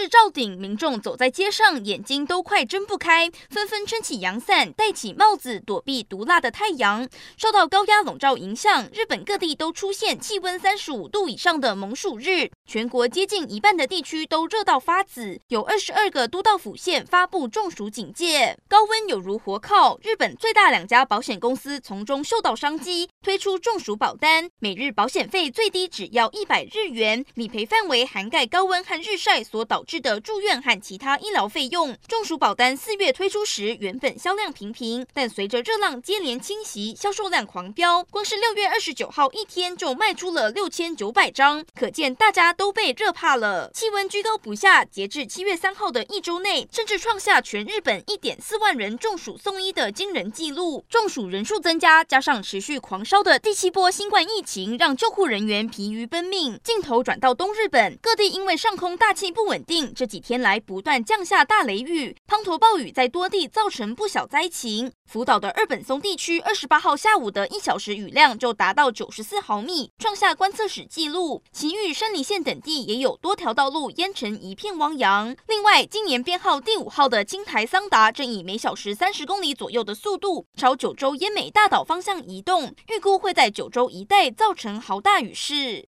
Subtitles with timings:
[0.00, 7.06] 烈日照顶，民众走在街上，眼睛都快睁不开，纷纷撑起阳伞，戴起帽子，躲避毒辣的太阳。
[7.36, 18.56] 受到高压笼罩影响，日本各地都出现气温三十五度以上的猛暑日，全国接近一半的地区都热到发紫，有二十二个都道府县发布中暑警戒。
[18.68, 38.04] 高温有如火烤，日本最大两家保险公司从中嗅到商机，推出中暑保单，每日保险费最低只要一百日元，理赔范围涵盖高温和日晒所导致的住院和其他医疗费用，中暑保单四月推出时，原本销量平平，但随着热浪接连侵袭，销售量狂飙。
[38.04, 43.68] 光是六月二十九号一天就卖出了六千九百张，可见大家都被热怕了。
[43.74, 50.84] 气温居高不下，截至七月三号的一周内，甚至创下全日本一点四万人中暑送医的惊人纪录。
[50.88, 56.60] 中暑人数增加，加上持续狂烧的第七波新冠疫情，让救护人员疲于奔命。
[56.62, 59.79] 镜头转到东日本，各地因为上空大气不稳定。
[59.94, 64.92] 这几天来不断降下大雷雨，滂沱暴雨在多地造成不小灾情。
[65.06, 71.42] 福岛的二本松地区二十八号下午的一小时雨量就达到九十四毫米，创下观测史纪录。
[71.52, 75.34] 埼玉、山梨县等地也有多条道路淹成一片汪洋。
[75.48, 85.78] 另外，今年编号第五号的轻台桑达正以每小时三十公里左右的速度朝九州奄美大岛方向移动，预估会在九州一带造成豪大雨势。